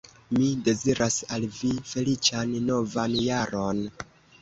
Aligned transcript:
Mi 0.37 0.45
deziras 0.67 1.17
al 1.37 1.45
vi 1.59 1.71
feliĉan 1.91 2.59
novan 2.73 3.19
jaron! 3.31 3.89